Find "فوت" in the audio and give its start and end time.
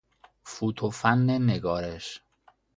0.43-0.83